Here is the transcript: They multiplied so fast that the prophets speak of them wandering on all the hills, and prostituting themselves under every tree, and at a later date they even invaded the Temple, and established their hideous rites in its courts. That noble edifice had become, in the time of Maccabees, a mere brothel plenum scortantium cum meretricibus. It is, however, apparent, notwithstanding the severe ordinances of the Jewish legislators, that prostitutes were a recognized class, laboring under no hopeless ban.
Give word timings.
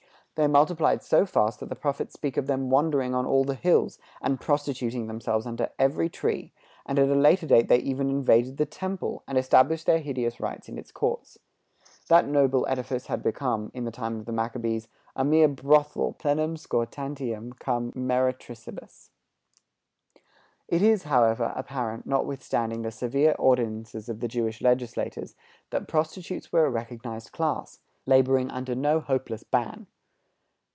They 0.35 0.47
multiplied 0.47 1.03
so 1.03 1.27
fast 1.27 1.59
that 1.59 1.69
the 1.69 1.75
prophets 1.75 2.13
speak 2.13 2.35
of 2.35 2.47
them 2.47 2.71
wandering 2.71 3.13
on 3.13 3.27
all 3.27 3.43
the 3.43 3.53
hills, 3.53 3.99
and 4.21 4.41
prostituting 4.41 5.05
themselves 5.05 5.45
under 5.45 5.69
every 5.77 6.09
tree, 6.09 6.51
and 6.83 6.97
at 6.97 7.09
a 7.09 7.15
later 7.15 7.45
date 7.45 7.67
they 7.67 7.77
even 7.77 8.09
invaded 8.09 8.57
the 8.57 8.65
Temple, 8.65 9.23
and 9.27 9.37
established 9.37 9.85
their 9.85 9.99
hideous 9.99 10.39
rites 10.39 10.67
in 10.67 10.79
its 10.79 10.91
courts. 10.91 11.37
That 12.07 12.27
noble 12.27 12.65
edifice 12.67 13.05
had 13.05 13.21
become, 13.21 13.69
in 13.75 13.83
the 13.83 13.91
time 13.91 14.19
of 14.21 14.27
Maccabees, 14.29 14.87
a 15.15 15.23
mere 15.23 15.47
brothel 15.47 16.13
plenum 16.13 16.55
scortantium 16.55 17.59
cum 17.59 17.91
meretricibus. 17.91 19.09
It 20.67 20.81
is, 20.81 21.03
however, 21.03 21.53
apparent, 21.55 22.07
notwithstanding 22.07 22.81
the 22.81 22.91
severe 22.91 23.35
ordinances 23.37 24.09
of 24.09 24.21
the 24.21 24.27
Jewish 24.29 24.59
legislators, 24.59 25.35
that 25.69 25.87
prostitutes 25.89 26.51
were 26.51 26.65
a 26.65 26.71
recognized 26.71 27.31
class, 27.31 27.79
laboring 28.07 28.49
under 28.49 28.73
no 28.73 29.01
hopeless 29.01 29.43
ban. 29.43 29.85